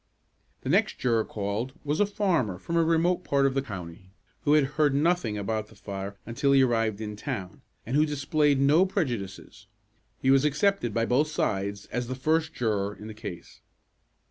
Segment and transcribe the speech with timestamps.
[0.61, 4.09] The next juror called was a farmer from a remote part of the county,
[4.45, 8.59] who had heard nothing about the fire until he arrived in town, and who displayed
[8.59, 9.67] no prejudices.
[10.19, 13.61] He was accepted by both sides as the first juror in the case.